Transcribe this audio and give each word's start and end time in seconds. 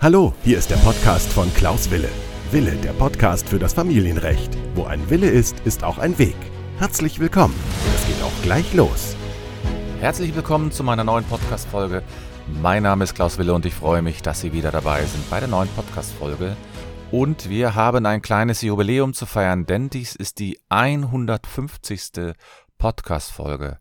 Hallo, 0.00 0.32
hier 0.44 0.58
ist 0.58 0.70
der 0.70 0.76
Podcast 0.76 1.32
von 1.32 1.52
Klaus 1.54 1.90
Wille. 1.90 2.08
Wille, 2.52 2.76
der 2.76 2.92
Podcast 2.92 3.48
für 3.48 3.58
das 3.58 3.72
Familienrecht. 3.72 4.56
Wo 4.76 4.84
ein 4.84 5.10
Wille 5.10 5.28
ist, 5.28 5.58
ist 5.64 5.82
auch 5.82 5.98
ein 5.98 6.16
Weg. 6.20 6.36
Herzlich 6.78 7.18
willkommen. 7.18 7.56
Es 7.96 8.06
geht 8.06 8.22
auch 8.22 8.42
gleich 8.44 8.72
los. 8.74 9.16
Herzlich 9.98 10.36
willkommen 10.36 10.70
zu 10.70 10.84
meiner 10.84 11.02
neuen 11.02 11.24
Podcast-Folge. 11.24 12.04
Mein 12.62 12.84
Name 12.84 13.02
ist 13.02 13.16
Klaus 13.16 13.38
Wille 13.38 13.52
und 13.52 13.66
ich 13.66 13.74
freue 13.74 14.02
mich, 14.02 14.22
dass 14.22 14.40
Sie 14.40 14.52
wieder 14.52 14.70
dabei 14.70 15.04
sind 15.04 15.28
bei 15.30 15.40
der 15.40 15.48
neuen 15.48 15.68
Podcast-Folge. 15.70 16.56
Und 17.10 17.48
wir 17.48 17.74
haben 17.74 18.06
ein 18.06 18.22
kleines 18.22 18.62
Jubiläum 18.62 19.14
zu 19.14 19.26
feiern, 19.26 19.66
denn 19.66 19.90
dies 19.90 20.14
ist 20.14 20.38
die 20.38 20.60
150. 20.68 22.36
Podcast-Folge. 22.78 23.78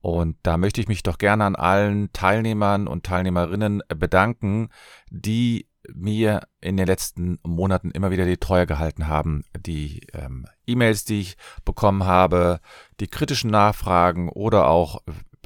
Und 0.00 0.36
da 0.42 0.56
möchte 0.56 0.80
ich 0.80 0.88
mich 0.88 1.02
doch 1.02 1.18
gerne 1.18 1.44
an 1.44 1.56
allen 1.56 2.12
Teilnehmern 2.12 2.86
und 2.86 3.04
Teilnehmerinnen 3.04 3.82
bedanken, 3.88 4.70
die 5.10 5.66
mir 5.94 6.46
in 6.60 6.76
den 6.76 6.86
letzten 6.86 7.38
Monaten 7.42 7.90
immer 7.90 8.10
wieder 8.10 8.24
die 8.24 8.36
Treue 8.36 8.66
gehalten 8.66 9.08
haben. 9.08 9.44
Die 9.56 10.06
ähm, 10.12 10.46
E-Mails, 10.66 11.04
die 11.04 11.20
ich 11.20 11.36
bekommen 11.64 12.04
habe, 12.04 12.60
die 13.00 13.08
kritischen 13.08 13.50
Nachfragen 13.50 14.28
oder 14.28 14.68
auch 14.68 15.02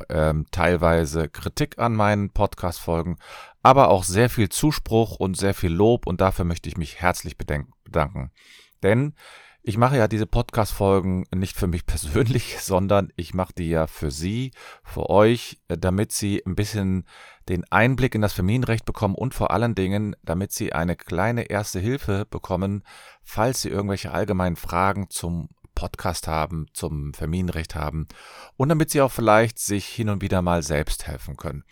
ähm, 0.08 0.46
teilweise 0.50 1.28
Kritik 1.28 1.78
an 1.78 1.94
meinen 1.94 2.30
Podcast-Folgen, 2.30 3.16
aber 3.62 3.88
auch 3.88 4.04
sehr 4.04 4.28
viel 4.28 4.48
Zuspruch 4.48 5.16
und 5.16 5.36
sehr 5.36 5.54
viel 5.54 5.72
Lob 5.72 6.06
und 6.06 6.20
dafür 6.20 6.44
möchte 6.44 6.68
ich 6.68 6.76
mich 6.76 7.00
herzlich 7.00 7.36
bedanken. 7.36 8.30
Denn 8.82 9.14
ich 9.66 9.78
mache 9.78 9.96
ja 9.96 10.08
diese 10.08 10.26
Podcast-Folgen 10.26 11.24
nicht 11.34 11.56
für 11.56 11.66
mich 11.66 11.86
persönlich, 11.86 12.58
sondern 12.60 13.10
ich 13.16 13.32
mache 13.32 13.54
die 13.56 13.70
ja 13.70 13.86
für 13.86 14.10
Sie, 14.10 14.52
für 14.84 15.08
euch, 15.08 15.58
äh, 15.68 15.78
damit 15.78 16.12
Sie 16.12 16.42
ein 16.44 16.54
bisschen 16.54 17.06
den 17.48 17.64
Einblick 17.70 18.14
in 18.14 18.20
das 18.20 18.34
Familienrecht 18.34 18.84
bekommen 18.84 19.14
und 19.14 19.34
vor 19.34 19.50
allen 19.50 19.74
Dingen, 19.74 20.14
damit 20.22 20.52
Sie 20.52 20.74
eine 20.74 20.96
kleine 20.96 21.44
erste 21.44 21.80
Hilfe 21.80 22.26
bekommen, 22.26 22.84
falls 23.22 23.62
Sie 23.62 23.70
irgendwelche 23.70 24.12
allgemeinen 24.12 24.56
Fragen 24.56 25.08
zum 25.08 25.48
Podcast 25.74 26.28
haben, 26.28 26.66
zum 26.72 27.14
Familienrecht 27.14 27.74
haben 27.74 28.06
und 28.56 28.68
damit 28.68 28.90
Sie 28.90 29.00
auch 29.00 29.10
vielleicht 29.10 29.58
sich 29.58 29.86
hin 29.86 30.08
und 30.10 30.22
wieder 30.22 30.42
mal 30.42 30.62
selbst 30.62 31.06
helfen 31.06 31.36
können. 31.36 31.64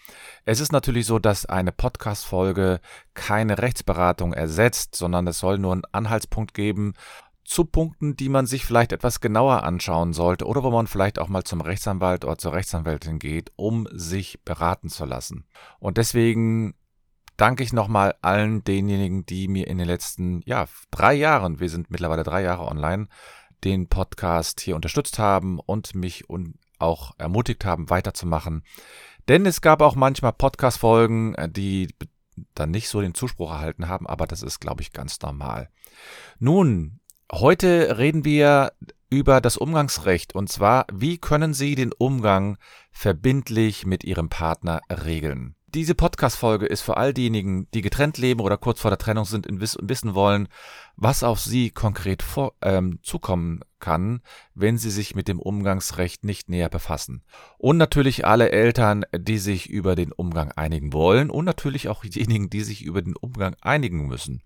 Es 0.44 0.60
ist 0.60 0.72
natürlich 0.72 1.06
so, 1.06 1.18
dass 1.18 1.46
eine 1.46 1.72
Podcast-Folge 1.72 2.80
keine 3.14 3.58
Rechtsberatung 3.58 4.32
ersetzt, 4.32 4.96
sondern 4.96 5.26
es 5.26 5.38
soll 5.38 5.58
nur 5.58 5.72
einen 5.72 5.84
Anhaltspunkt 5.92 6.54
geben, 6.54 6.94
zu 7.52 7.66
Punkten, 7.66 8.16
die 8.16 8.30
man 8.30 8.46
sich 8.46 8.64
vielleicht 8.64 8.92
etwas 8.92 9.20
genauer 9.20 9.62
anschauen 9.62 10.14
sollte 10.14 10.46
oder 10.46 10.62
wo 10.62 10.70
man 10.70 10.86
vielleicht 10.86 11.18
auch 11.18 11.28
mal 11.28 11.44
zum 11.44 11.60
Rechtsanwalt 11.60 12.24
oder 12.24 12.38
zur 12.38 12.54
Rechtsanwältin 12.54 13.18
geht, 13.18 13.52
um 13.56 13.86
sich 13.92 14.42
beraten 14.42 14.88
zu 14.88 15.04
lassen. 15.04 15.44
Und 15.78 15.98
deswegen 15.98 16.74
danke 17.36 17.62
ich 17.62 17.74
nochmal 17.74 18.14
allen 18.22 18.64
denjenigen, 18.64 19.26
die 19.26 19.48
mir 19.48 19.66
in 19.66 19.76
den 19.76 19.86
letzten, 19.86 20.40
ja, 20.46 20.66
drei 20.90 21.12
Jahren, 21.12 21.60
wir 21.60 21.68
sind 21.68 21.90
mittlerweile 21.90 22.22
drei 22.22 22.42
Jahre 22.42 22.64
online, 22.64 23.08
den 23.64 23.86
Podcast 23.86 24.60
hier 24.62 24.74
unterstützt 24.74 25.18
haben 25.18 25.60
und 25.60 25.94
mich 25.94 26.30
und 26.30 26.54
auch 26.78 27.12
ermutigt 27.18 27.66
haben, 27.66 27.90
weiterzumachen. 27.90 28.64
Denn 29.28 29.44
es 29.44 29.60
gab 29.60 29.82
auch 29.82 29.94
manchmal 29.94 30.32
Podcast-Folgen, 30.32 31.36
die 31.50 31.88
dann 32.54 32.70
nicht 32.70 32.88
so 32.88 33.02
den 33.02 33.14
Zuspruch 33.14 33.50
erhalten 33.50 33.88
haben, 33.88 34.06
aber 34.06 34.26
das 34.26 34.42
ist, 34.42 34.58
glaube 34.58 34.80
ich, 34.80 34.92
ganz 34.92 35.20
normal. 35.20 35.68
Nun, 36.38 36.98
Heute 37.34 37.96
reden 37.96 38.26
wir 38.26 38.72
über 39.08 39.40
das 39.40 39.56
Umgangsrecht 39.56 40.34
und 40.34 40.52
zwar, 40.52 40.84
wie 40.92 41.16
können 41.16 41.54
Sie 41.54 41.74
den 41.74 41.90
Umgang 41.96 42.58
verbindlich 42.90 43.86
mit 43.86 44.04
Ihrem 44.04 44.28
Partner 44.28 44.82
regeln. 44.90 45.54
Diese 45.68 45.94
Podcast-Folge 45.94 46.66
ist 46.66 46.82
für 46.82 46.98
all 46.98 47.14
diejenigen, 47.14 47.70
die 47.72 47.80
getrennt 47.80 48.18
leben 48.18 48.40
oder 48.40 48.58
kurz 48.58 48.80
vor 48.80 48.90
der 48.90 48.98
Trennung 48.98 49.24
sind 49.24 49.46
und 49.46 49.62
wissen 49.62 50.14
wollen, 50.14 50.48
was 50.96 51.22
auf 51.22 51.40
sie 51.40 51.70
konkret 51.70 52.22
vor, 52.22 52.54
ähm, 52.62 52.98
zukommen 53.02 53.60
kann, 53.82 54.22
wenn 54.54 54.78
sie 54.78 54.90
sich 54.90 55.14
mit 55.14 55.28
dem 55.28 55.40
Umgangsrecht 55.40 56.24
nicht 56.24 56.48
näher 56.48 56.70
befassen. 56.70 57.22
Und 57.58 57.76
natürlich 57.76 58.24
alle 58.24 58.50
Eltern, 58.50 59.04
die 59.14 59.38
sich 59.38 59.68
über 59.68 59.96
den 59.96 60.12
Umgang 60.12 60.52
einigen 60.52 60.94
wollen 60.94 61.28
und 61.28 61.44
natürlich 61.44 61.88
auch 61.88 62.02
diejenigen, 62.04 62.48
die 62.48 62.62
sich 62.62 62.82
über 62.82 63.02
den 63.02 63.16
Umgang 63.16 63.56
einigen 63.60 64.06
müssen. 64.06 64.42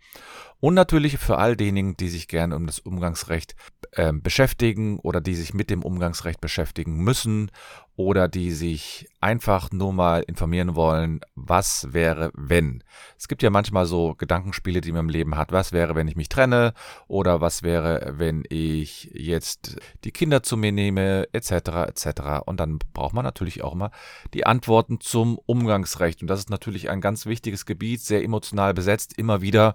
Und 0.58 0.74
natürlich 0.74 1.18
für 1.18 1.38
all 1.38 1.54
diejenigen, 1.54 1.96
die 1.98 2.08
sich 2.08 2.28
gerne 2.28 2.56
um 2.56 2.66
das 2.66 2.78
Umgangsrecht 2.78 3.54
äh, 3.92 4.12
beschäftigen 4.12 4.98
oder 4.98 5.20
die 5.20 5.34
sich 5.34 5.52
mit 5.52 5.68
dem 5.68 5.82
Umgangsrecht 5.82 6.40
beschäftigen 6.40 6.96
müssen 7.04 7.50
oder 7.94 8.28
die 8.28 8.52
sich 8.52 9.08
einfach 9.20 9.70
nur 9.70 9.92
mal 9.92 10.22
informieren 10.22 10.74
wollen, 10.74 11.20
was 11.34 11.92
wäre, 11.92 12.30
wenn. 12.34 12.82
Es 13.18 13.28
gibt 13.28 13.42
ja 13.42 13.50
manchmal 13.50 13.84
so 13.84 14.14
Gedankenspiele, 14.14 14.80
die 14.80 14.92
man 14.92 15.06
im 15.06 15.08
Leben 15.10 15.36
hat. 15.36 15.52
Was 15.52 15.72
wäre, 15.72 15.94
wenn 15.94 16.08
ich 16.08 16.16
mich 16.16 16.30
trenne? 16.36 16.72
Oder 17.08 17.40
was 17.40 17.62
wäre, 17.62 18.14
wenn 18.16 18.44
ich 18.48 19.10
jetzt 19.14 19.76
die 20.04 20.12
Kinder 20.12 20.42
zu 20.42 20.56
mir 20.56 20.72
nehme, 20.72 21.28
etc., 21.32 21.88
etc. 21.88 22.06
Und 22.44 22.60
dann 22.60 22.78
braucht 22.92 23.14
man 23.14 23.24
natürlich 23.24 23.64
auch 23.64 23.74
mal 23.74 23.90
die 24.34 24.46
Antworten 24.46 25.00
zum 25.00 25.38
Umgangsrecht. 25.46 26.22
Und 26.22 26.28
das 26.28 26.40
ist 26.40 26.50
natürlich 26.50 26.90
ein 26.90 27.00
ganz 27.00 27.26
wichtiges 27.26 27.66
Gebiet, 27.66 28.00
sehr 28.00 28.22
emotional 28.22 28.74
besetzt, 28.74 29.18
immer 29.18 29.40
wieder. 29.40 29.74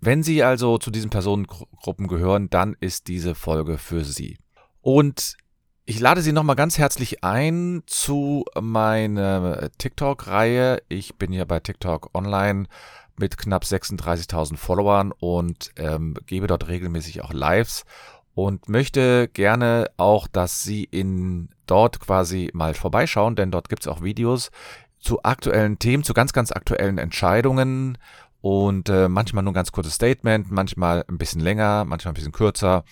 Wenn 0.00 0.22
Sie 0.22 0.42
also 0.42 0.78
zu 0.78 0.90
diesen 0.90 1.10
Personengruppen 1.10 2.06
gehören, 2.08 2.50
dann 2.50 2.76
ist 2.80 3.08
diese 3.08 3.34
Folge 3.34 3.78
für 3.78 4.04
Sie. 4.04 4.38
Und 4.80 5.36
ich 5.84 6.00
lade 6.00 6.20
Sie 6.20 6.32
nochmal 6.32 6.56
ganz 6.56 6.78
herzlich 6.78 7.24
ein 7.24 7.82
zu 7.86 8.44
meiner 8.60 9.70
TikTok-Reihe. 9.78 10.82
Ich 10.88 11.16
bin 11.16 11.32
hier 11.32 11.46
bei 11.46 11.60
TikTok 11.60 12.10
online 12.14 12.66
mit 13.18 13.38
knapp 13.38 13.64
36.000 13.64 14.56
Followern 14.56 15.12
und 15.12 15.70
ähm, 15.76 16.14
gebe 16.26 16.46
dort 16.46 16.68
regelmäßig 16.68 17.22
auch 17.22 17.32
Lives 17.32 17.84
und 18.34 18.68
möchte 18.68 19.28
gerne 19.28 19.90
auch, 19.96 20.28
dass 20.28 20.62
Sie 20.62 20.84
in 20.84 21.48
dort 21.66 22.00
quasi 22.00 22.50
mal 22.52 22.74
vorbeischauen, 22.74 23.34
denn 23.34 23.50
dort 23.50 23.68
gibt 23.68 23.82
es 23.82 23.88
auch 23.88 24.02
Videos 24.02 24.50
zu 25.00 25.22
aktuellen 25.22 25.78
Themen, 25.78 26.04
zu 26.04 26.14
ganz, 26.14 26.32
ganz 26.32 26.52
aktuellen 26.52 26.98
Entscheidungen 26.98 27.98
und 28.40 28.88
äh, 28.88 29.08
manchmal 29.08 29.42
nur 29.42 29.52
ein 29.52 29.54
ganz 29.54 29.72
kurzes 29.72 29.94
Statement, 29.94 30.50
manchmal 30.50 31.04
ein 31.08 31.18
bisschen 31.18 31.40
länger, 31.40 31.84
manchmal 31.84 32.12
ein 32.12 32.14
bisschen 32.14 32.32
kürzer. 32.32 32.84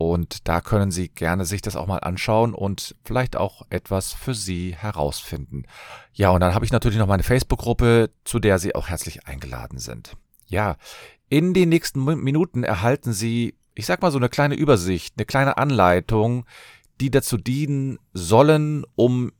Und 0.00 0.48
da 0.48 0.62
können 0.62 0.90
Sie 0.90 1.10
gerne 1.10 1.44
sich 1.44 1.60
das 1.60 1.76
auch 1.76 1.86
mal 1.86 1.98
anschauen 1.98 2.54
und 2.54 2.96
vielleicht 3.04 3.36
auch 3.36 3.66
etwas 3.68 4.14
für 4.14 4.32
Sie 4.32 4.74
herausfinden. 4.74 5.64
Ja, 6.14 6.30
und 6.30 6.40
dann 6.40 6.54
habe 6.54 6.64
ich 6.64 6.72
natürlich 6.72 6.96
noch 6.96 7.06
meine 7.06 7.22
Facebook-Gruppe, 7.22 8.08
zu 8.24 8.38
der 8.38 8.58
Sie 8.58 8.74
auch 8.74 8.88
herzlich 8.88 9.26
eingeladen 9.26 9.78
sind. 9.78 10.16
Ja, 10.46 10.78
in 11.28 11.52
den 11.52 11.68
nächsten 11.68 12.02
Minuten 12.02 12.64
erhalten 12.64 13.12
Sie, 13.12 13.58
ich 13.74 13.84
sag 13.84 14.00
mal 14.00 14.10
so 14.10 14.16
eine 14.16 14.30
kleine 14.30 14.54
Übersicht, 14.54 15.16
eine 15.18 15.26
kleine 15.26 15.58
Anleitung, 15.58 16.46
die 16.98 17.10
dazu 17.10 17.36
dienen 17.36 17.98
sollen, 18.14 18.86
um 18.94 19.32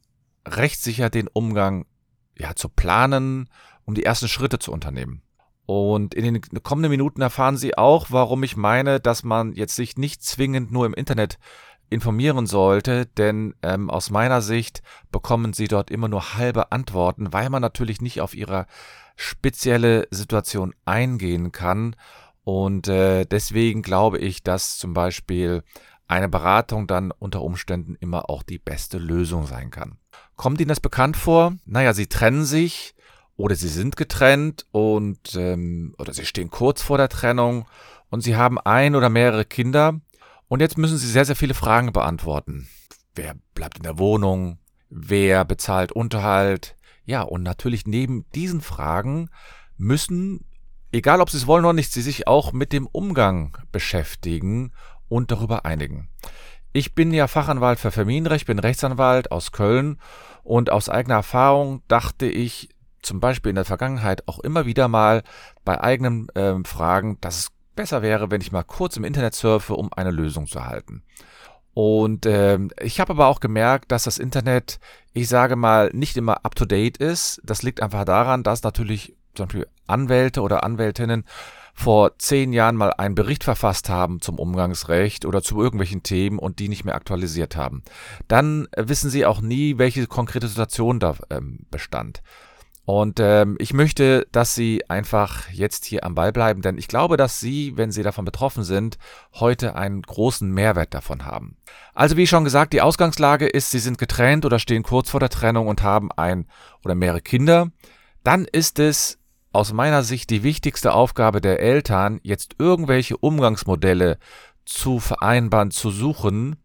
rechtssicher 0.46 1.08
den 1.08 1.28
Umgang 1.28 1.86
ja, 2.36 2.54
zu 2.54 2.68
planen, 2.68 3.48
um 3.86 3.94
die 3.94 4.04
ersten 4.04 4.28
Schritte 4.28 4.58
zu 4.58 4.72
unternehmen. 4.72 5.22
Und 5.70 6.14
in 6.14 6.24
den 6.24 6.40
kommenden 6.64 6.90
Minuten 6.90 7.22
erfahren 7.22 7.56
Sie 7.56 7.78
auch, 7.78 8.06
warum 8.10 8.42
ich 8.42 8.56
meine, 8.56 8.98
dass 8.98 9.22
man 9.22 9.52
jetzt 9.52 9.76
sich 9.76 9.96
nicht 9.96 10.20
zwingend 10.20 10.72
nur 10.72 10.84
im 10.84 10.94
Internet 10.94 11.38
informieren 11.90 12.48
sollte, 12.48 13.06
denn 13.06 13.54
ähm, 13.62 13.88
aus 13.88 14.10
meiner 14.10 14.42
Sicht 14.42 14.82
bekommen 15.12 15.52
Sie 15.52 15.68
dort 15.68 15.92
immer 15.92 16.08
nur 16.08 16.34
halbe 16.34 16.72
Antworten, 16.72 17.32
weil 17.32 17.50
man 17.50 17.62
natürlich 17.62 18.00
nicht 18.00 18.20
auf 18.20 18.34
Ihre 18.34 18.66
spezielle 19.14 20.08
Situation 20.10 20.74
eingehen 20.86 21.52
kann. 21.52 21.94
Und 22.42 22.88
äh, 22.88 23.24
deswegen 23.24 23.82
glaube 23.82 24.18
ich, 24.18 24.42
dass 24.42 24.76
zum 24.76 24.92
Beispiel 24.92 25.62
eine 26.08 26.28
Beratung 26.28 26.88
dann 26.88 27.12
unter 27.12 27.42
Umständen 27.42 27.94
immer 28.00 28.28
auch 28.28 28.42
die 28.42 28.58
beste 28.58 28.98
Lösung 28.98 29.46
sein 29.46 29.70
kann. 29.70 29.98
Kommt 30.34 30.60
Ihnen 30.60 30.70
das 30.70 30.80
bekannt 30.80 31.16
vor? 31.16 31.54
Naja, 31.64 31.94
Sie 31.94 32.08
trennen 32.08 32.44
sich, 32.44 32.96
oder 33.40 33.56
sie 33.56 33.68
sind 33.68 33.96
getrennt 33.96 34.66
und 34.70 35.34
ähm, 35.34 35.94
oder 35.98 36.12
sie 36.12 36.26
stehen 36.26 36.50
kurz 36.50 36.82
vor 36.82 36.98
der 36.98 37.08
Trennung 37.08 37.66
und 38.10 38.20
sie 38.20 38.36
haben 38.36 38.58
ein 38.58 38.94
oder 38.94 39.08
mehrere 39.08 39.44
Kinder 39.44 40.00
und 40.48 40.60
jetzt 40.60 40.78
müssen 40.78 40.98
sie 40.98 41.08
sehr, 41.08 41.24
sehr 41.24 41.36
viele 41.36 41.54
Fragen 41.54 41.92
beantworten. 41.92 42.68
Wer 43.14 43.36
bleibt 43.54 43.78
in 43.78 43.82
der 43.82 43.98
Wohnung? 43.98 44.58
Wer 44.90 45.44
bezahlt 45.44 45.92
Unterhalt? 45.92 46.76
Ja, 47.04 47.22
und 47.22 47.42
natürlich 47.42 47.86
neben 47.86 48.26
diesen 48.34 48.60
Fragen 48.60 49.30
müssen, 49.76 50.44
egal 50.92 51.20
ob 51.20 51.30
sie 51.30 51.38
es 51.38 51.46
wollen 51.46 51.64
oder 51.64 51.72
nicht, 51.72 51.92
sie 51.92 52.02
sich 52.02 52.28
auch 52.28 52.52
mit 52.52 52.72
dem 52.72 52.86
Umgang 52.86 53.56
beschäftigen 53.72 54.72
und 55.08 55.30
darüber 55.30 55.64
einigen. 55.64 56.08
Ich 56.72 56.94
bin 56.94 57.12
ja 57.12 57.26
Fachanwalt 57.26 57.80
für 57.80 57.90
Familienrecht, 57.90 58.46
bin 58.46 58.58
Rechtsanwalt 58.58 59.32
aus 59.32 59.50
Köln 59.50 59.98
und 60.42 60.70
aus 60.70 60.88
eigener 60.88 61.16
Erfahrung 61.16 61.82
dachte 61.88 62.26
ich, 62.26 62.68
zum 63.02 63.20
Beispiel 63.20 63.50
in 63.50 63.56
der 63.56 63.64
Vergangenheit 63.64 64.26
auch 64.28 64.38
immer 64.38 64.66
wieder 64.66 64.88
mal 64.88 65.22
bei 65.64 65.80
eigenen 65.80 66.28
äh, 66.30 66.54
Fragen, 66.64 67.18
dass 67.20 67.38
es 67.38 67.48
besser 67.76 68.02
wäre, 68.02 68.30
wenn 68.30 68.40
ich 68.40 68.52
mal 68.52 68.62
kurz 68.62 68.96
im 68.96 69.04
Internet 69.04 69.34
surfe, 69.34 69.74
um 69.74 69.92
eine 69.92 70.10
Lösung 70.10 70.46
zu 70.46 70.58
erhalten. 70.58 71.02
Und 71.72 72.26
äh, 72.26 72.58
ich 72.80 73.00
habe 73.00 73.12
aber 73.12 73.28
auch 73.28 73.40
gemerkt, 73.40 73.92
dass 73.92 74.04
das 74.04 74.18
Internet, 74.18 74.80
ich 75.12 75.28
sage 75.28 75.56
mal, 75.56 75.90
nicht 75.92 76.16
immer 76.16 76.44
up-to-date 76.44 76.96
ist. 76.98 77.40
Das 77.44 77.62
liegt 77.62 77.82
einfach 77.82 78.04
daran, 78.04 78.42
dass 78.42 78.62
natürlich 78.62 79.14
zum 79.34 79.46
Beispiel 79.46 79.66
Anwälte 79.86 80.42
oder 80.42 80.64
Anwältinnen 80.64 81.24
vor 81.72 82.18
zehn 82.18 82.52
Jahren 82.52 82.76
mal 82.76 82.92
einen 82.92 83.14
Bericht 83.14 83.44
verfasst 83.44 83.88
haben 83.88 84.20
zum 84.20 84.38
Umgangsrecht 84.38 85.24
oder 85.24 85.42
zu 85.42 85.62
irgendwelchen 85.62 86.02
Themen 86.02 86.38
und 86.38 86.58
die 86.58 86.68
nicht 86.68 86.84
mehr 86.84 86.94
aktualisiert 86.94 87.56
haben. 87.56 87.82
Dann 88.28 88.68
wissen 88.76 89.08
sie 89.08 89.24
auch 89.24 89.40
nie, 89.40 89.78
welche 89.78 90.06
konkrete 90.06 90.48
Situation 90.48 91.00
da 91.00 91.14
ähm, 91.30 91.60
bestand. 91.70 92.22
Und 92.90 93.20
ähm, 93.20 93.54
ich 93.60 93.72
möchte, 93.72 94.26
dass 94.32 94.56
Sie 94.56 94.82
einfach 94.90 95.48
jetzt 95.50 95.84
hier 95.84 96.02
am 96.02 96.16
Ball 96.16 96.32
bleiben, 96.32 96.60
denn 96.60 96.76
ich 96.76 96.88
glaube, 96.88 97.16
dass 97.16 97.38
Sie, 97.38 97.76
wenn 97.76 97.92
Sie 97.92 98.02
davon 98.02 98.24
betroffen 98.24 98.64
sind, 98.64 98.98
heute 99.32 99.76
einen 99.76 100.02
großen 100.02 100.50
Mehrwert 100.50 100.92
davon 100.92 101.24
haben. 101.24 101.56
Also 101.94 102.16
wie 102.16 102.26
schon 102.26 102.42
gesagt, 102.42 102.72
die 102.72 102.82
Ausgangslage 102.82 103.46
ist, 103.46 103.70
Sie 103.70 103.78
sind 103.78 103.96
getrennt 103.96 104.44
oder 104.44 104.58
stehen 104.58 104.82
kurz 104.82 105.08
vor 105.08 105.20
der 105.20 105.28
Trennung 105.28 105.68
und 105.68 105.84
haben 105.84 106.10
ein 106.10 106.48
oder 106.84 106.96
mehrere 106.96 107.20
Kinder. 107.20 107.70
Dann 108.24 108.44
ist 108.44 108.80
es 108.80 109.20
aus 109.52 109.72
meiner 109.72 110.02
Sicht 110.02 110.28
die 110.28 110.42
wichtigste 110.42 110.92
Aufgabe 110.92 111.40
der 111.40 111.60
Eltern, 111.60 112.18
jetzt 112.24 112.56
irgendwelche 112.58 113.16
Umgangsmodelle 113.16 114.18
zu 114.64 114.98
vereinbaren, 114.98 115.70
zu 115.70 115.92
suchen, 115.92 116.56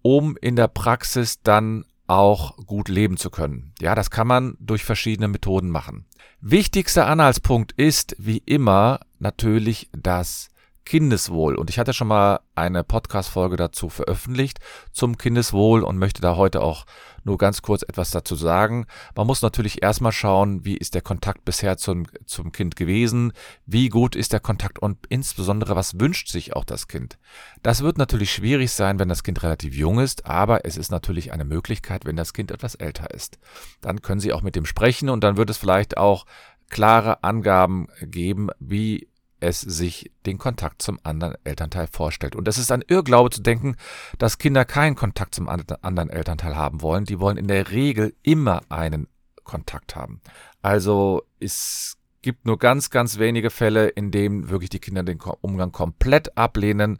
um 0.00 0.38
in 0.40 0.56
der 0.56 0.68
Praxis 0.68 1.42
dann 1.42 1.84
auch 2.06 2.56
gut 2.66 2.88
leben 2.88 3.16
zu 3.16 3.30
können. 3.30 3.72
Ja, 3.80 3.94
das 3.94 4.10
kann 4.10 4.26
man 4.26 4.56
durch 4.60 4.84
verschiedene 4.84 5.28
Methoden 5.28 5.70
machen. 5.70 6.06
Wichtigster 6.40 7.06
Anhaltspunkt 7.06 7.72
ist, 7.72 8.14
wie 8.18 8.38
immer, 8.38 9.00
natürlich 9.18 9.88
das 9.92 10.50
Kindeswohl. 10.84 11.56
Und 11.56 11.70
ich 11.70 11.78
hatte 11.78 11.92
schon 11.92 12.08
mal 12.08 12.40
eine 12.54 12.84
Podcast-Folge 12.84 13.56
dazu 13.56 13.88
veröffentlicht 13.88 14.58
zum 14.92 15.16
Kindeswohl 15.18 15.82
und 15.82 15.98
möchte 15.98 16.20
da 16.20 16.36
heute 16.36 16.60
auch 16.60 16.84
nur 17.24 17.38
ganz 17.38 17.62
kurz 17.62 17.82
etwas 17.82 18.10
dazu 18.10 18.34
sagen. 18.34 18.86
Man 19.16 19.26
muss 19.26 19.42
natürlich 19.42 19.82
erstmal 19.82 20.12
schauen, 20.12 20.64
wie 20.64 20.76
ist 20.76 20.94
der 20.94 21.02
Kontakt 21.02 21.44
bisher 21.44 21.76
zum, 21.78 22.06
zum 22.26 22.52
Kind 22.52 22.76
gewesen, 22.76 23.32
wie 23.66 23.88
gut 23.88 24.14
ist 24.14 24.32
der 24.32 24.40
Kontakt 24.40 24.78
und 24.78 24.98
insbesondere, 25.08 25.74
was 25.74 25.98
wünscht 25.98 26.28
sich 26.28 26.54
auch 26.54 26.64
das 26.64 26.86
Kind. 26.86 27.18
Das 27.62 27.82
wird 27.82 27.96
natürlich 27.96 28.32
schwierig 28.32 28.72
sein, 28.72 28.98
wenn 28.98 29.08
das 29.08 29.22
Kind 29.22 29.42
relativ 29.42 29.74
jung 29.74 29.98
ist, 29.98 30.26
aber 30.26 30.66
es 30.66 30.76
ist 30.76 30.90
natürlich 30.90 31.32
eine 31.32 31.44
Möglichkeit, 31.44 32.04
wenn 32.04 32.16
das 32.16 32.34
Kind 32.34 32.50
etwas 32.50 32.74
älter 32.74 33.10
ist. 33.10 33.38
Dann 33.80 34.02
können 34.02 34.20
Sie 34.20 34.32
auch 34.32 34.42
mit 34.42 34.54
dem 34.54 34.66
sprechen 34.66 35.08
und 35.08 35.24
dann 35.24 35.36
wird 35.36 35.50
es 35.50 35.56
vielleicht 35.56 35.96
auch 35.96 36.26
klare 36.68 37.22
Angaben 37.22 37.88
geben, 38.02 38.50
wie 38.58 39.08
es 39.40 39.60
sich 39.60 40.10
den 40.26 40.38
Kontakt 40.38 40.82
zum 40.82 40.98
anderen 41.02 41.34
Elternteil 41.44 41.86
vorstellt. 41.86 42.34
Und 42.36 42.48
es 42.48 42.58
ist 42.58 42.72
ein 42.72 42.84
Irrglaube 42.86 43.30
zu 43.30 43.42
denken, 43.42 43.76
dass 44.18 44.38
Kinder 44.38 44.64
keinen 44.64 44.94
Kontakt 44.96 45.34
zum 45.34 45.48
anderen 45.48 46.10
Elternteil 46.10 46.56
haben 46.56 46.82
wollen. 46.82 47.04
Die 47.04 47.20
wollen 47.20 47.36
in 47.36 47.48
der 47.48 47.70
Regel 47.70 48.14
immer 48.22 48.62
einen 48.68 49.08
Kontakt 49.44 49.96
haben. 49.96 50.20
Also 50.62 51.22
es 51.40 51.98
gibt 52.22 52.46
nur 52.46 52.58
ganz, 52.58 52.90
ganz 52.90 53.18
wenige 53.18 53.50
Fälle, 53.50 53.88
in 53.88 54.10
denen 54.10 54.48
wirklich 54.48 54.70
die 54.70 54.78
Kinder 54.78 55.02
den 55.02 55.20
Umgang 55.20 55.72
komplett 55.72 56.36
ablehnen. 56.38 56.98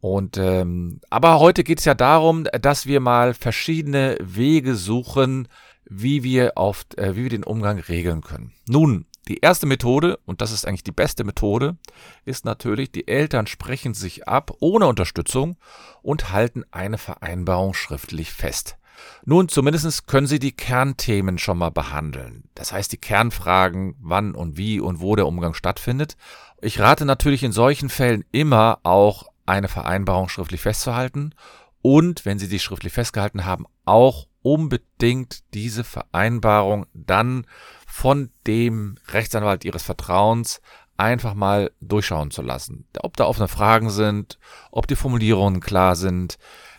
Und 0.00 0.36
ähm, 0.36 1.00
aber 1.08 1.38
heute 1.38 1.64
geht 1.64 1.78
es 1.78 1.84
ja 1.84 1.94
darum, 1.94 2.44
dass 2.60 2.84
wir 2.84 3.00
mal 3.00 3.34
verschiedene 3.34 4.18
Wege 4.20 4.74
suchen, 4.74 5.48
wie 5.88 6.22
wir 6.24 6.58
auf, 6.58 6.84
äh, 6.96 7.14
wie 7.14 7.22
wir 7.22 7.30
den 7.30 7.44
Umgang 7.44 7.78
regeln 7.78 8.20
können. 8.20 8.52
Nun, 8.66 9.06
die 9.28 9.38
erste 9.38 9.66
Methode, 9.66 10.18
und 10.26 10.40
das 10.40 10.50
ist 10.50 10.66
eigentlich 10.66 10.84
die 10.84 10.92
beste 10.92 11.24
Methode, 11.24 11.76
ist 12.24 12.44
natürlich, 12.44 12.92
die 12.92 13.08
Eltern 13.08 13.46
sprechen 13.46 13.94
sich 13.94 14.28
ab 14.28 14.52
ohne 14.60 14.86
Unterstützung 14.86 15.56
und 16.02 16.32
halten 16.32 16.64
eine 16.70 16.98
Vereinbarung 16.98 17.74
schriftlich 17.74 18.32
fest. 18.32 18.76
Nun, 19.24 19.48
zumindest 19.48 20.06
können 20.06 20.26
Sie 20.26 20.38
die 20.38 20.52
Kernthemen 20.52 21.38
schon 21.38 21.58
mal 21.58 21.70
behandeln. 21.70 22.44
Das 22.54 22.72
heißt, 22.72 22.92
die 22.92 22.98
Kernfragen, 22.98 23.96
wann 24.00 24.34
und 24.34 24.56
wie 24.56 24.80
und 24.80 25.00
wo 25.00 25.16
der 25.16 25.26
Umgang 25.26 25.54
stattfindet. 25.54 26.16
Ich 26.60 26.78
rate 26.78 27.04
natürlich 27.04 27.42
in 27.42 27.52
solchen 27.52 27.88
Fällen 27.88 28.24
immer 28.30 28.78
auch 28.82 29.26
eine 29.46 29.68
Vereinbarung 29.68 30.28
schriftlich 30.28 30.60
festzuhalten 30.60 31.34
und, 31.82 32.24
wenn 32.24 32.38
Sie 32.38 32.48
die 32.48 32.60
schriftlich 32.60 32.92
festgehalten 32.92 33.44
haben, 33.44 33.66
auch 33.84 34.26
unbedingt 34.42 35.42
diese 35.54 35.84
Vereinbarung 35.84 36.86
dann 36.94 37.46
von 37.94 38.30
dem 38.44 38.96
Rechtsanwalt 39.12 39.64
Ihres 39.64 39.84
Vertrauens 39.84 40.60
einfach 40.96 41.34
mal 41.34 41.70
durchschauen 41.80 42.32
zu 42.32 42.42
lassen. 42.42 42.88
Ob 42.98 43.16
da 43.16 43.24
offene 43.24 43.46
Fragen 43.46 43.88
sind, 43.88 44.40
ob 44.72 44.88
die 44.88 44.96
Formulierungen 44.96 45.60
klar 45.60 45.94
sind. 45.94 46.36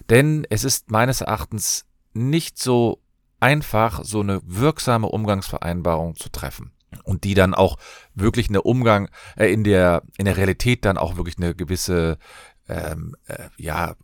Denn 0.09 0.45
es 0.50 0.65
ist 0.65 0.91
meines 0.91 1.21
Erachtens 1.21 1.85
nicht 2.13 2.59
so 2.59 3.01
einfach, 3.39 4.03
so 4.03 4.19
eine 4.19 4.41
wirksame 4.44 5.07
Umgangsvereinbarung 5.07 6.17
zu 6.17 6.27
treffen. 6.27 6.73
Und 7.06 7.23
die 7.23 7.33
dann 7.33 7.53
auch 7.53 7.77
wirklich 8.13 8.50
eine 8.50 8.63
Umgang, 8.63 9.09
äh, 9.38 9.47
in 9.47 9.63
der, 9.63 10.03
in 10.18 10.25
der 10.25 10.35
Realität 10.35 10.83
dann 10.83 10.97
auch 10.97 11.15
wirklich 11.15 11.38
eine 11.38 11.56
gewisse, 11.56 12.18
ähm, 12.68 13.15
äh, 13.27 13.47
ja, 13.56 13.95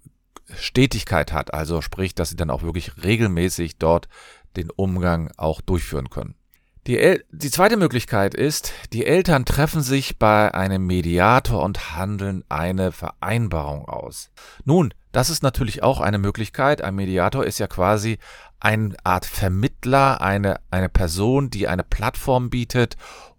Stetigkeit 0.56 1.34
hat. 1.34 1.54
Also 1.54 1.82
sprich, 1.82 2.16
dass 2.16 2.30
sie 2.30 2.38
dann 2.38 2.50
auch 2.50 2.64
wirklich 2.64 3.04
regelmäßig 3.04 3.80
dort 3.80 4.08
den 4.56 4.70
Umgang 4.70 5.30
auch 5.36 5.60
durchführen 5.60 6.10
können. 6.10 6.36
Die, 6.88 6.98
El 6.98 7.24
die 7.32 7.52
zweite 7.52 7.78
Möglichkeit 7.78 8.34
ist, 8.34 8.74
die 8.92 9.06
Eltern 9.06 9.46
treffen 9.46 9.82
sich 9.82 10.18
bei 10.18 10.52
einem 10.52 10.88
Mediator 10.88 11.62
und 11.62 11.96
handeln 11.96 12.44
eine 12.50 12.92
Vereinbarung 12.92 13.88
aus. 13.88 14.32
Nun, 14.66 14.92
das 15.12 15.30
ist 15.30 15.44
natürlich 15.44 15.84
auch 15.84 16.02
eine 16.02 16.18
Möglichkeit. 16.18 16.82
Ein 16.82 16.96
Mediator 16.96 17.46
ist 17.46 17.60
ja 17.60 17.68
quasi 17.68 18.18
eine 18.60 18.96
Art 19.04 19.26
Vermittler, 19.26 20.22
eine, 20.22 20.60
eine 20.72 20.90
Person, 20.90 21.52
die 21.52 21.68
eine 21.68 21.84
Plattform 21.84 22.50
bietet, 22.50 22.98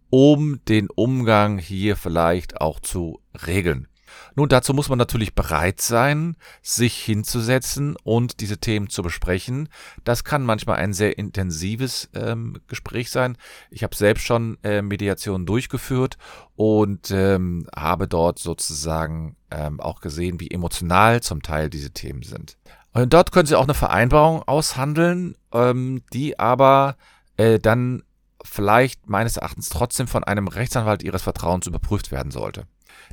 um 0.08 0.60
den 0.66 0.88
Umgang 0.88 1.58
hier 1.58 1.96
vielleicht 1.96 2.60
auch 2.60 2.78
zu 2.78 3.20
regeln. 3.46 3.88
Nun, 4.35 4.49
dazu 4.49 4.75
muss 4.75 4.88
man 4.88 4.99
natürlich 4.99 5.35
bereit 5.35 5.81
sein, 5.81 6.37
sich 6.62 6.97
hinzusetzen 6.99 7.97
und 8.03 8.41
diese 8.41 8.59
Themen 8.59 8.88
zu 8.88 9.03
besprechen. 9.03 9.69
Das 10.05 10.25
kann 10.25 10.43
manchmal 10.43 10.76
ein 10.76 10.93
sehr 10.93 11.19
intensives 11.19 12.09
ähm, 12.14 12.59
Gespräch 12.67 13.11
sein. 13.11 13.37
Ich 13.70 13.82
habe 13.82 13.97
selbst 13.97 14.25
schon 14.25 14.59
äh, 14.62 14.82
Mediationen 14.82 15.47
durchgeführt 15.47 16.19
und 16.56 17.11
ähm, 17.11 17.69
habe 17.75 18.09
dort 18.09 18.38
sozusagen 18.38 19.37
ähm, 19.50 19.81
auch 19.81 20.00
gesehen, 20.00 20.41
wie 20.41 20.50
emotional 20.50 21.23
zum 21.23 21.43
Teil 21.43 21.70
diese 21.70 21.91
Themen 21.91 22.23
sind. 22.23 22.56
Und 22.93 23.12
dort 23.12 23.32
können 23.32 23.47
Sie 23.47 23.56
auch 23.56 23.64
eine 23.64 23.75
Vereinbarung 23.75 24.43
aushandeln, 24.43 25.37
ähm, 25.53 26.03
die 26.12 26.38
aber 26.38 26.97
äh, 27.37 27.59
dann 27.59 28.03
vielleicht 28.44 29.09
meines 29.09 29.37
Erachtens 29.37 29.69
trotzdem 29.69 30.06
von 30.06 30.25
einem 30.25 30.49
Rechtsanwalt 30.49 31.03
Ihres 31.03 31.23
Vertrauens 31.23 31.67
überprüft 31.67 32.11
werden 32.11 32.31
sollte. 32.31 32.67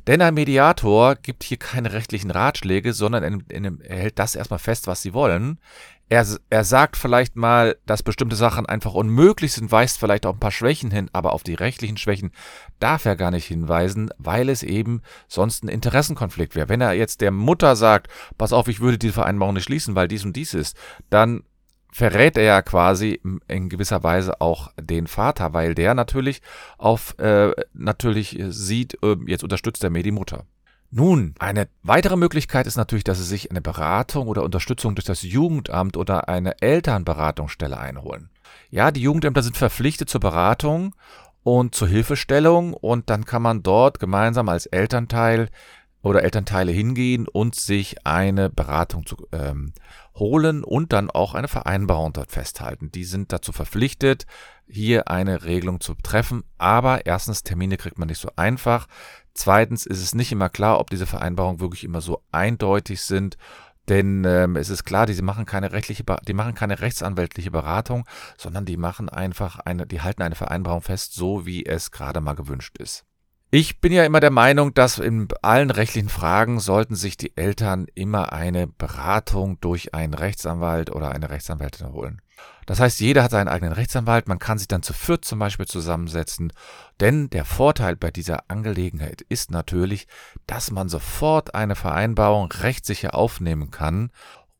Denn 0.06 0.22
ein 0.22 0.34
Mediator 0.34 1.14
gibt 1.16 1.42
hier 1.42 1.58
keine 1.58 1.92
rechtlichen 1.92 2.30
Ratschläge, 2.30 2.92
sondern 2.92 3.44
er 3.50 3.96
hält 3.96 4.18
das 4.18 4.34
erstmal 4.34 4.58
fest, 4.58 4.86
was 4.86 5.02
sie 5.02 5.12
wollen. 5.12 5.58
Er, 6.08 6.26
er 6.50 6.64
sagt 6.64 6.96
vielleicht 6.96 7.36
mal, 7.36 7.76
dass 7.86 8.02
bestimmte 8.02 8.34
Sachen 8.34 8.66
einfach 8.66 8.94
unmöglich 8.94 9.52
sind, 9.52 9.70
weist 9.70 10.00
vielleicht 10.00 10.26
auch 10.26 10.34
ein 10.34 10.40
paar 10.40 10.50
Schwächen 10.50 10.90
hin, 10.90 11.08
aber 11.12 11.32
auf 11.32 11.44
die 11.44 11.54
rechtlichen 11.54 11.98
Schwächen 11.98 12.32
darf 12.80 13.04
er 13.04 13.14
gar 13.14 13.30
nicht 13.30 13.46
hinweisen, 13.46 14.10
weil 14.18 14.48
es 14.48 14.64
eben 14.64 15.02
sonst 15.28 15.62
ein 15.62 15.68
Interessenkonflikt 15.68 16.56
wäre. 16.56 16.68
Wenn 16.68 16.80
er 16.80 16.94
jetzt 16.94 17.20
der 17.20 17.30
Mutter 17.30 17.76
sagt, 17.76 18.08
pass 18.36 18.52
auf, 18.52 18.66
ich 18.66 18.80
würde 18.80 18.98
diese 18.98 19.12
Vereinbarung 19.12 19.54
nicht 19.54 19.64
schließen, 19.64 19.94
weil 19.94 20.08
dies 20.08 20.24
und 20.24 20.34
dies 20.34 20.52
ist, 20.52 20.76
dann 21.10 21.44
verrät 21.92 22.36
er 22.36 22.44
ja 22.44 22.62
quasi 22.62 23.20
in 23.48 23.68
gewisser 23.68 24.02
Weise 24.02 24.40
auch 24.40 24.70
den 24.80 25.06
Vater, 25.06 25.52
weil 25.52 25.74
der 25.74 25.94
natürlich 25.94 26.42
auf 26.78 27.18
äh, 27.18 27.52
natürlich 27.72 28.38
sieht, 28.48 28.98
äh, 29.02 29.16
jetzt 29.26 29.42
unterstützt 29.42 29.84
er 29.84 29.90
mir 29.90 30.02
die 30.02 30.12
Mutter. 30.12 30.44
Nun, 30.92 31.34
eine 31.38 31.68
weitere 31.84 32.16
Möglichkeit 32.16 32.66
ist 32.66 32.76
natürlich, 32.76 33.04
dass 33.04 33.18
Sie 33.18 33.24
sich 33.24 33.50
eine 33.50 33.60
Beratung 33.60 34.26
oder 34.26 34.42
Unterstützung 34.42 34.96
durch 34.96 35.04
das 35.04 35.22
Jugendamt 35.22 35.96
oder 35.96 36.28
eine 36.28 36.60
Elternberatungsstelle 36.60 37.78
einholen. 37.78 38.28
Ja, 38.70 38.90
die 38.90 39.02
Jugendämter 39.02 39.44
sind 39.44 39.56
verpflichtet 39.56 40.08
zur 40.08 40.20
Beratung 40.20 40.96
und 41.44 41.76
zur 41.76 41.86
Hilfestellung 41.86 42.74
und 42.74 43.08
dann 43.08 43.24
kann 43.24 43.42
man 43.42 43.62
dort 43.62 44.00
gemeinsam 44.00 44.48
als 44.48 44.66
Elternteil 44.66 45.48
oder 46.02 46.22
Elternteile 46.22 46.72
hingehen 46.72 47.28
und 47.28 47.54
sich 47.54 48.06
eine 48.06 48.48
Beratung 48.50 49.04
zu, 49.06 49.16
ähm, 49.32 49.72
holen 50.14 50.64
und 50.64 50.92
dann 50.92 51.10
auch 51.10 51.34
eine 51.34 51.48
Vereinbarung 51.48 52.12
dort 52.12 52.30
festhalten. 52.30 52.90
Die 52.92 53.04
sind 53.04 53.32
dazu 53.32 53.52
verpflichtet, 53.52 54.26
hier 54.66 55.08
eine 55.08 55.44
Regelung 55.44 55.80
zu 55.80 55.94
treffen. 55.94 56.44
Aber 56.58 57.06
erstens, 57.06 57.42
Termine 57.42 57.76
kriegt 57.76 57.98
man 57.98 58.08
nicht 58.08 58.20
so 58.20 58.30
einfach. 58.36 58.86
Zweitens 59.34 59.86
ist 59.86 60.02
es 60.02 60.14
nicht 60.14 60.32
immer 60.32 60.48
klar, 60.48 60.80
ob 60.80 60.90
diese 60.90 61.06
Vereinbarungen 61.06 61.60
wirklich 61.60 61.84
immer 61.84 62.00
so 62.00 62.22
eindeutig 62.32 63.02
sind. 63.02 63.36
Denn 63.88 64.24
ähm, 64.24 64.56
es 64.56 64.68
ist 64.68 64.84
klar, 64.84 65.06
die 65.06 65.20
machen 65.20 65.46
keine 65.46 65.72
rechtliche, 65.72 66.04
die 66.26 66.34
machen 66.34 66.54
keine 66.54 66.80
rechtsanwältliche 66.80 67.50
Beratung, 67.50 68.06
sondern 68.36 68.64
die 68.64 68.76
machen 68.76 69.08
einfach 69.08 69.58
eine, 69.58 69.86
die 69.86 70.00
halten 70.00 70.22
eine 70.22 70.36
Vereinbarung 70.36 70.82
fest, 70.82 71.14
so 71.14 71.44
wie 71.44 71.66
es 71.66 71.90
gerade 71.90 72.20
mal 72.20 72.34
gewünscht 72.34 72.78
ist. 72.78 73.04
Ich 73.52 73.80
bin 73.80 73.92
ja 73.92 74.04
immer 74.04 74.20
der 74.20 74.30
Meinung, 74.30 74.74
dass 74.74 74.98
in 75.00 75.26
allen 75.42 75.70
rechtlichen 75.70 76.08
Fragen 76.08 76.60
sollten 76.60 76.94
sich 76.94 77.16
die 77.16 77.36
Eltern 77.36 77.88
immer 77.96 78.32
eine 78.32 78.68
Beratung 78.68 79.58
durch 79.60 79.92
einen 79.92 80.14
Rechtsanwalt 80.14 80.92
oder 80.92 81.10
eine 81.10 81.30
Rechtsanwältin 81.30 81.92
holen. 81.92 82.22
Das 82.66 82.78
heißt, 82.78 83.00
jeder 83.00 83.24
hat 83.24 83.32
seinen 83.32 83.48
eigenen 83.48 83.72
Rechtsanwalt, 83.72 84.28
man 84.28 84.38
kann 84.38 84.58
sich 84.58 84.68
dann 84.68 84.84
zu 84.84 84.92
viert 84.92 85.24
zum 85.24 85.40
Beispiel 85.40 85.66
zusammensetzen. 85.66 86.52
Denn 87.00 87.28
der 87.30 87.44
Vorteil 87.44 87.96
bei 87.96 88.12
dieser 88.12 88.44
Angelegenheit 88.46 89.22
ist 89.22 89.50
natürlich, 89.50 90.06
dass 90.46 90.70
man 90.70 90.88
sofort 90.88 91.56
eine 91.56 91.74
Vereinbarung 91.74 92.52
rechtssicher 92.52 93.16
aufnehmen 93.16 93.72
kann 93.72 94.12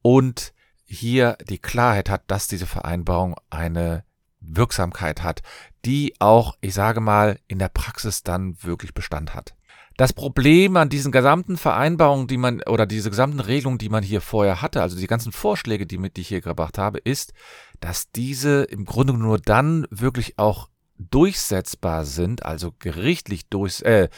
und 0.02 0.52
hier 0.84 1.38
die 1.48 1.58
Klarheit 1.58 2.10
hat, 2.10 2.22
dass 2.26 2.48
diese 2.48 2.66
Vereinbarung 2.66 3.36
eine 3.50 4.02
Wirksamkeit 4.40 5.22
hat, 5.22 5.42
die 5.84 6.14
auch, 6.18 6.56
ich 6.60 6.74
sage 6.74 7.00
mal, 7.00 7.38
in 7.48 7.58
der 7.58 7.68
Praxis 7.68 8.22
dann 8.22 8.56
wirklich 8.62 8.94
Bestand 8.94 9.34
hat. 9.34 9.54
Das 9.96 10.12
Problem 10.14 10.76
an 10.76 10.88
diesen 10.88 11.12
gesamten 11.12 11.58
Vereinbarungen, 11.58 12.26
die 12.26 12.38
man 12.38 12.62
oder 12.62 12.86
diese 12.86 13.10
gesamten 13.10 13.40
Regelungen, 13.40 13.78
die 13.78 13.90
man 13.90 14.02
hier 14.02 14.22
vorher 14.22 14.62
hatte, 14.62 14.80
also 14.80 14.96
die 14.96 15.06
ganzen 15.06 15.30
Vorschläge, 15.30 15.86
die, 15.86 15.98
mit, 15.98 16.16
die 16.16 16.22
ich 16.22 16.28
hier 16.28 16.40
gebracht 16.40 16.78
habe, 16.78 16.98
ist, 16.98 17.34
dass 17.80 18.10
diese 18.10 18.62
im 18.62 18.86
Grunde 18.86 19.12
nur 19.12 19.38
dann 19.38 19.86
wirklich 19.90 20.38
auch 20.38 20.70
durchsetzbar 20.96 22.06
sind, 22.06 22.44
also 22.46 22.72
gerichtlich 22.78 23.48
durch, 23.48 23.82
äh, 23.82 24.08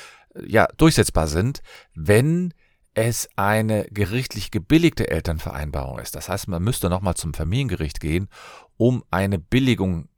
ja, 0.46 0.68
durchsetzbar 0.76 1.26
sind, 1.26 1.62
wenn 1.94 2.54
es 2.94 3.28
eine 3.36 3.86
gerichtlich 3.90 4.50
gebilligte 4.50 5.10
Elternvereinbarung 5.10 5.98
ist. 5.98 6.14
Das 6.14 6.28
heißt, 6.28 6.48
man 6.48 6.62
müsste 6.62 6.90
nochmal 6.90 7.14
zum 7.14 7.34
Familiengericht 7.34 8.00
gehen, 8.00 8.28
um 8.76 9.02
eine 9.10 9.38
Billigung 9.38 10.08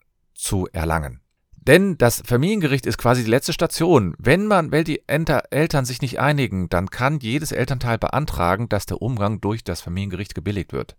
zu 0.45 0.69
erlangen. 0.73 1.21
Denn 1.57 1.97
das 1.97 2.23
Familiengericht 2.27 2.85
ist 2.85 2.99
quasi 2.99 3.25
die 3.25 3.31
letzte 3.31 3.55
Station. 3.55 4.15
Wenn 4.19 4.47
man, 4.47 4.71
weil 4.71 4.85
die 4.85 5.03
Eltern 5.09 5.87
sich 5.87 6.03
nicht 6.03 6.21
einigen, 6.21 6.69
dann 6.69 6.91
kann 6.91 7.21
jedes 7.21 7.53
Elternteil 7.53 7.97
beantragen, 7.97 8.69
dass 8.69 8.85
der 8.85 9.01
Umgang 9.01 9.41
durch 9.41 9.65
das 9.65 9.81
Familiengericht 9.81 10.35
gebilligt 10.35 10.75
wird. 10.75 10.97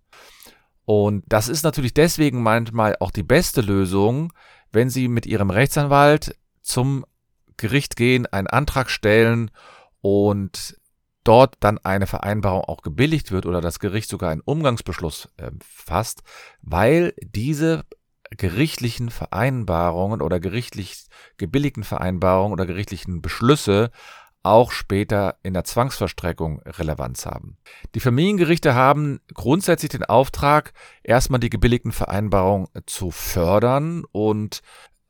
Und 0.86 1.24
das 1.28 1.48
ist 1.48 1.64
natürlich 1.64 1.94
deswegen 1.94 2.42
manchmal 2.42 2.96
auch 3.00 3.12
die 3.12 3.24
beste 3.24 3.62
Lösung, 3.62 4.34
wenn 4.72 4.90
Sie 4.90 5.08
mit 5.08 5.28
Ihrem 5.28 5.52
Rechtsanwalt 5.52 6.36
zum 6.62 7.06
Gericht 7.58 7.96
gehen, 7.96 8.26
einen 8.26 8.48
Antrag 8.48 8.90
stellen 8.90 9.52
und 10.02 10.80
dort 11.24 11.56
dann 11.60 11.78
eine 11.80 12.08
Vereinbarung 12.08 12.62
auch 12.62 12.82
gebilligt 12.82 13.32
wird 13.32 13.46
oder 13.46 13.62
das 13.62 13.80
Gericht 13.80 14.10
sogar 14.10 14.32
einen 14.32 14.42
Umgangsbeschluss 14.42 15.30
äh, 15.38 15.52
fasst, 15.60 16.24
weil 16.62 17.14
diese 17.22 17.84
gerichtlichen 18.32 19.10
Vereinbarungen 19.10 20.22
oder 20.22 20.40
gerichtlich 20.40 21.06
gebilligten 21.38 21.84
Vereinbarungen 21.84 22.54
oder 22.54 22.66
gerichtlichen 22.66 23.22
Beschlüsse 23.22 23.92
auch 24.44 24.72
später 24.72 25.38
in 25.42 25.54
der 25.54 25.64
Zwangsverstreckung 25.64 26.62
Relevanz 26.62 27.26
haben. 27.26 27.58
Die 27.96 28.00
Familiengerichte 28.00 28.76
haben 28.76 29.20
grundsätzlich 29.34 29.90
den 29.90 30.04
Auftrag, 30.04 30.74
erstmal 31.02 31.40
die 31.40 31.50
gebilligten 31.50 31.92
Vereinbarungen 31.92 32.68
zu 32.86 33.10
fördern 33.10 34.04
und 34.12 34.62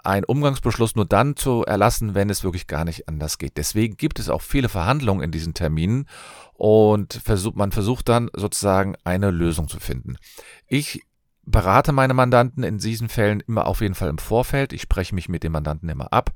einen 0.05 0.23
Umgangsbeschluss 0.23 0.95
nur 0.95 1.05
dann 1.05 1.35
zu 1.35 1.63
erlassen, 1.65 2.15
wenn 2.15 2.29
es 2.29 2.43
wirklich 2.43 2.67
gar 2.67 2.85
nicht 2.85 3.09
anders 3.09 3.37
geht. 3.37 3.57
Deswegen 3.57 3.97
gibt 3.97 4.19
es 4.19 4.29
auch 4.29 4.41
viele 4.41 4.69
Verhandlungen 4.69 5.23
in 5.23 5.31
diesen 5.31 5.53
Terminen 5.53 6.07
und 6.53 7.13
versucht, 7.13 7.57
man 7.57 7.71
versucht 7.73 8.07
dann 8.07 8.29
sozusagen 8.33 8.95
eine 9.03 9.31
Lösung 9.31 9.67
zu 9.67 9.79
finden. 9.79 10.15
Ich 10.67 11.01
berate 11.45 11.91
meine 11.91 12.13
Mandanten 12.13 12.63
in 12.63 12.79
diesen 12.79 13.09
Fällen 13.09 13.41
immer 13.41 13.67
auf 13.67 13.81
jeden 13.81 13.95
Fall 13.95 14.09
im 14.09 14.17
Vorfeld. 14.17 14.73
Ich 14.73 14.81
spreche 14.81 15.13
mich 15.13 15.29
mit 15.29 15.43
den 15.43 15.51
Mandanten 15.51 15.89
immer 15.89 16.11
ab. 16.11 16.31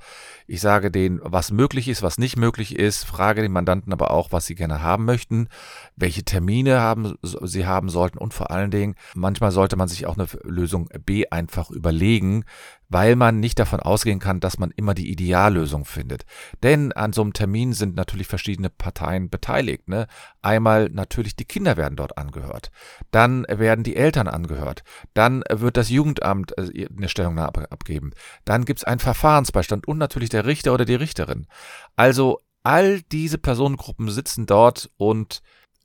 Ich 0.48 0.62
sage 0.62 0.92
denen, 0.92 1.20
was 1.24 1.51
möglich 1.51 1.88
ist, 1.88 2.01
was 2.01 2.18
nicht 2.18 2.38
möglich 2.38 2.78
ist, 2.78 3.06
frage 3.06 3.42
den 3.42 3.51
Mandanten 3.51 3.92
aber 3.92 4.12
auch, 4.12 4.32
was 4.32 4.46
sie 4.46 4.56
gerne 4.56 4.82
haben 4.82 5.06
möchten, 5.06 5.48
welche 5.96 6.24
Termine 6.24 6.80
haben, 6.80 7.16
sie 7.24 7.66
haben 7.66 7.89
sollten 7.89 8.18
und 8.18 8.34
vor 8.34 8.51
allen 8.51 8.72
Dingen, 8.72 8.96
manchmal 9.16 9.51
sollte 9.51 9.75
man 9.75 9.88
sich 9.88 10.06
auch 10.06 10.18
eine 10.18 10.28
Lösung 10.44 10.89
B 11.06 11.25
einfach 11.30 11.72
überlegen, 11.72 12.46
weil 12.89 13.15
man 13.15 13.39
nicht 13.39 13.60
davon 13.60 13.79
ausgehen 13.79 14.19
kann, 14.19 14.39
dass 14.39 14.58
man 14.58 14.72
immer 14.72 14.93
die 14.93 15.10
Ideallösung 15.10 15.86
findet. 15.86 16.25
Denn 16.63 16.91
an 16.91 17.13
so 17.13 17.22
einem 17.22 17.34
Termin 17.34 17.74
sind 17.74 17.96
natürlich 17.96 18.27
verschiedene 18.27 18.69
Parteien 18.69 19.29
beteiligt. 19.29 19.88
Ne? 19.88 20.08
Einmal 20.41 20.89
natürlich 20.89 21.36
die 21.36 21.46
Kinder 21.46 21.77
werden 21.77 21.96
dort 21.96 22.17
angehört, 22.17 22.72
dann 23.12 23.46
werden 23.48 23.84
die 23.84 23.96
Eltern 23.96 24.27
angehört, 24.27 24.84
dann 25.13 25.43
wird 25.50 25.77
das 25.77 25.89
Jugendamt 25.89 26.58
äh, 26.58 26.88
eine 26.96 27.10
Stellungnahme 27.10 27.72
abgeben, 27.72 28.12
dann 28.46 28.65
gibt 28.65 28.79
es 28.79 28.84
einen 28.84 29.00
Verfahrensbeistand 29.00 29.88
und 29.88 29.98
natürlich 29.98 30.29
der 30.29 30.46
Richter 30.46 30.74
oder 30.74 30.86
die 30.86 30.96
Richterin. 30.96 31.48
Also 31.96 32.39
all 32.63 33.01
diese 33.03 33.38
Personengruppen 33.38 34.10
sitzen 34.10 34.46
dort 34.46 34.89
und 34.98 35.41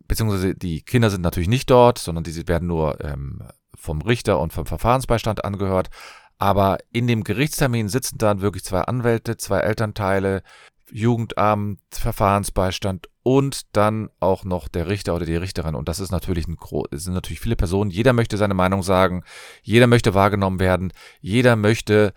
beziehungsweise 0.06 0.54
die 0.54 0.82
Kinder 0.82 1.11
sind 1.11 1.23
natürlich 1.23 1.49
nicht 1.49 1.70
dort, 1.70 1.99
sondern 1.99 2.25
die 2.25 2.49
werden 2.49 2.68
nur 2.68 3.02
ähm, 3.04 3.42
vom 3.75 4.02
Richter 4.02 4.40
und 4.40 4.52
vom 4.52 4.66
Verfahrensbeistand 4.66 5.44
angehört. 5.44 5.90
Aber 6.38 6.79
in 6.91 7.07
dem 7.07 7.25
Gerichtstermin 7.25 7.88
sitzen 7.88 8.19
dann 8.19 8.41
wirklich 8.41 8.64
zwei 8.64 8.83
Anwälte, 8.83 9.37
zwei 9.37 9.61
Elternteile, 9.61 10.43
Jugendamt, 10.91 11.81
Verfahrensbeistand 11.91 13.09
und 13.23 13.75
dann 13.75 14.11
auch 14.21 14.45
noch 14.45 14.69
der 14.69 14.87
Richter 14.87 15.14
oder 15.14 15.25
die 15.25 15.37
Richterin. 15.37 15.75
Und 15.75 15.88
das 15.88 15.99
ist 15.99 16.12
natürlich 16.12 16.47
ein 16.47 16.59
es 16.91 17.05
sind 17.05 17.14
natürlich 17.14 17.41
viele 17.41 17.57
Personen. 17.57 17.91
Jeder 17.91 18.12
möchte 18.12 18.37
seine 18.37 18.55
Meinung 18.55 18.83
sagen, 18.83 19.25
jeder 19.62 19.87
möchte 19.87 20.14
wahrgenommen 20.14 20.61
werden, 20.61 20.93
jeder 21.21 21.57
möchte 21.57 22.12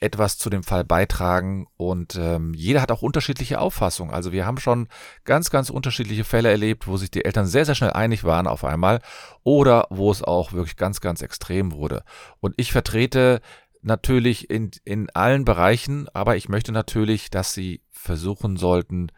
etwas 0.00 0.38
zu 0.38 0.48
dem 0.48 0.62
Fall 0.62 0.84
beitragen 0.84 1.66
und 1.76 2.14
ähm, 2.16 2.54
jeder 2.54 2.80
hat 2.80 2.92
auch 2.92 3.02
unterschiedliche 3.02 3.60
Auffassungen. 3.60 4.14
Also 4.14 4.32
wir 4.32 4.46
haben 4.46 4.58
schon 4.58 4.88
ganz, 5.24 5.50
ganz 5.50 5.70
unterschiedliche 5.70 6.24
Fälle 6.24 6.50
erlebt, 6.50 6.86
wo 6.86 6.96
sich 6.96 7.10
die 7.10 7.24
Eltern 7.24 7.46
sehr, 7.46 7.64
sehr 7.64 7.74
schnell 7.74 7.92
einig 7.92 8.22
waren 8.22 8.46
auf 8.46 8.64
einmal 8.64 9.00
oder 9.42 9.86
wo 9.90 10.10
es 10.10 10.22
auch 10.22 10.52
wirklich 10.52 10.76
ganz, 10.76 11.00
ganz 11.00 11.20
extrem 11.20 11.72
wurde. 11.72 12.04
Und 12.38 12.54
ich 12.56 12.70
vertrete 12.70 13.40
natürlich 13.82 14.50
in, 14.50 14.70
in 14.84 15.10
allen 15.10 15.44
Bereichen, 15.44 16.08
aber 16.12 16.36
ich 16.36 16.48
möchte 16.48 16.70
natürlich, 16.70 17.30
dass 17.30 17.52
sie 17.52 17.82
versuchen 17.90 18.56
sollten, 18.56 19.08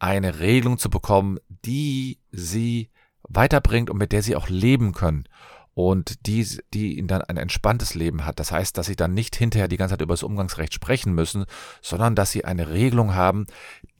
eine 0.00 0.40
Regelung 0.40 0.78
zu 0.78 0.90
bekommen, 0.90 1.38
die 1.48 2.18
sie 2.32 2.90
weiterbringt 3.22 3.88
und 3.88 3.98
mit 3.98 4.12
der 4.12 4.22
sie 4.22 4.36
auch 4.36 4.48
leben 4.48 4.92
können 4.92 5.28
und 5.74 6.26
die, 6.26 6.46
die 6.72 7.04
dann 7.06 7.22
ein 7.22 7.36
entspanntes 7.36 7.94
Leben 7.94 8.24
hat. 8.24 8.40
Das 8.40 8.52
heißt, 8.52 8.78
dass 8.78 8.86
sie 8.86 8.96
dann 8.96 9.14
nicht 9.14 9.36
hinterher 9.36 9.68
die 9.68 9.76
ganze 9.76 9.94
Zeit 9.94 10.02
über 10.02 10.14
das 10.14 10.22
Umgangsrecht 10.22 10.72
sprechen 10.72 11.14
müssen, 11.14 11.44
sondern 11.82 12.14
dass 12.14 12.30
sie 12.30 12.44
eine 12.44 12.70
Regelung 12.70 13.14
haben, 13.14 13.46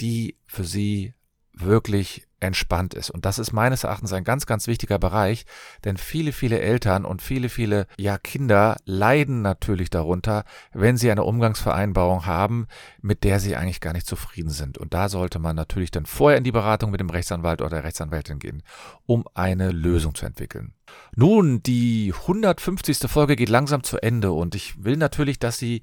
die 0.00 0.37
für 0.47 0.64
sie 0.64 1.14
wirklich 1.52 2.26
entspannt 2.40 2.95
ist. 2.95 3.11
Und 3.11 3.25
das 3.25 3.38
ist 3.38 3.52
meines 3.52 3.85
Erachtens 3.85 4.12
ein 4.12 4.25
ganz, 4.25 4.47
ganz 4.47 4.66
wichtiger 4.66 4.99
Bereich, 4.99 5.47
denn 5.85 5.97
viele, 5.97 6.33
viele 6.33 6.61
Eltern 6.61 7.04
und 7.04 7.23
viele, 7.23 7.49
viele 7.49 7.87
ja, 7.97 8.19
Kinder 8.19 8.76
leiden 8.85 9.43
natürlich 9.43 9.88
darunter, 9.88 10.45
wenn 10.73 10.97
sie 10.97 11.11
eine 11.11 11.25
Umgangsvereinbarung 11.25 12.26
haben, 12.26 12.66
mit 13.00 13.25
der 13.25 13.40
sie 13.40 13.57
eigentlich 13.57 13.81
gar 13.81 13.95
nicht 13.95 14.07
zufrieden 14.07 14.50
sind. 14.50 14.78
Und 14.78 14.95
da 14.95 15.09
sollte 15.09 15.38
man 15.38 15.57
natürlich 15.57 15.90
dann 15.90 16.07
vorher 16.07 16.38
in 16.38 16.45
die 16.45 16.52
Beratung 16.52 16.90
mit 16.90 17.00
dem 17.00 17.11
Rechtsanwalt 17.11 17.61
oder 17.61 17.71
der 17.71 17.85
Rechtsanwältin 17.85 18.38
gehen, 18.38 18.62
um 19.07 19.25
eine 19.35 19.71
Lösung 19.71 20.14
zu 20.14 20.26
entwickeln. 20.26 20.75
Nun, 21.17 21.62
die 21.62 22.12
150. 22.12 23.09
Folge 23.11 23.37
geht 23.37 23.49
langsam 23.49 23.83
zu 23.85 23.99
Ende 23.99 24.33
und 24.33 24.55
ich 24.55 24.83
will 24.83 24.97
natürlich, 24.97 25.38
dass 25.38 25.59
Sie 25.59 25.83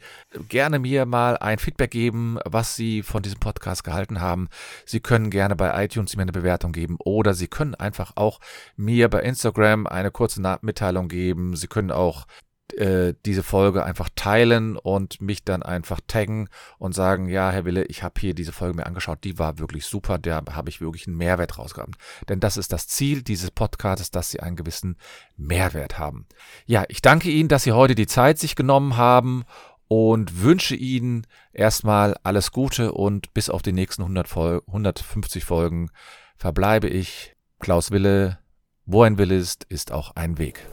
gerne 0.50 0.80
mir 0.80 1.06
mal 1.06 1.38
ein 1.38 1.58
Feedback 1.58 1.92
geben, 1.92 2.38
was 2.46 2.76
Sie 2.76 3.02
von 3.02 3.24
diesem 3.24 3.40
Podcast 3.40 3.84
gehalten 3.84 4.20
haben. 4.20 4.50
Sie 4.86 5.00
können 5.00 5.30
gerne 5.30 5.56
bei 5.56 5.86
iTunes 5.86 6.16
mir 6.16 6.24
eine 6.24 6.32
Bewertung 6.32 6.74
geben 6.74 6.98
oder 7.00 7.34
Sie 7.34 7.48
können 7.48 7.76
einfach 7.76 8.14
auch 8.16 8.40
mir 8.76 9.10
bei 9.10 9.22
Instagram 9.22 9.88
eine 9.88 10.12
kurze 10.12 10.42
Mitteilung 10.62 11.08
geben. 11.08 11.56
Sie 11.56 11.68
können 11.68 11.92
auch 11.92 12.26
äh, 12.74 13.14
diese 13.26 13.44
Folge 13.44 13.84
einfach 13.84 14.10
teilen 14.16 14.78
und 14.78 15.22
mich 15.22 15.44
dann 15.44 15.64
einfach 15.64 16.00
taggen 16.08 16.50
und 16.78 16.94
sagen, 16.94 17.30
ja, 17.30 17.52
Herr 17.52 17.66
Wille, 17.66 17.84
ich 17.86 18.04
habe 18.04 18.20
hier 18.20 18.34
diese 18.34 18.52
Folge 18.52 18.76
mir 18.76 18.86
angeschaut, 18.86 19.24
die 19.24 19.40
war 19.40 19.60
wirklich 19.60 19.86
super, 19.86 20.18
da 20.18 20.44
habe 20.52 20.70
ich 20.70 20.82
wirklich 20.82 21.08
einen 21.08 21.18
Mehrwert 21.18 21.58
rausgehabt. 21.58 21.96
Denn 22.30 22.40
das 22.40 22.58
ist 22.58 22.72
das 22.74 22.88
Ziel 22.88 23.24
dieses 23.24 23.52
Podcasts, 23.52 24.12
dass 24.12 24.32
Sie 24.32 24.40
einen 24.40 24.56
gewissen 24.56 24.98
Mehrwert 25.38 26.00
haben. 26.00 26.26
Ja, 26.66 26.86
ich 26.88 27.02
danke 27.02 27.30
Ihnen, 27.30 27.50
dass 27.50 27.64
Sie 27.64 27.72
heute 27.72 27.96
die 27.96 28.08
Zeit 28.08 28.40
sich 28.40 28.56
genommen 28.56 28.98
haben 28.98 29.44
und 29.88 30.42
wünsche 30.42 30.76
Ihnen 30.76 31.28
erstmal 31.52 32.16
alles 32.24 32.52
Gute 32.52 32.94
und 32.94 33.34
bis 33.34 33.50
auf 33.50 33.62
die 33.62 33.74
nächsten 33.74 34.04
100 34.04 34.28
Fol 34.28 34.62
150 34.68 35.44
Folgen 35.44 35.90
verbleibe 36.38 36.88
ich 36.88 37.36
Klaus 37.60 37.92
Wille, 37.92 38.40
wo 38.86 39.04
ein 39.04 39.18
Wille 39.18 39.36
ist, 39.36 39.66
ist 39.66 39.92
auch 39.92 40.16
ein 40.16 40.38
Weg. 40.38 40.66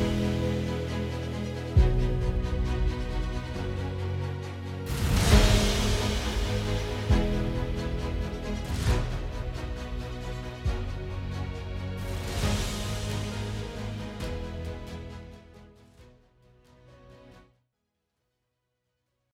thank 0.00 0.20
you 0.20 0.49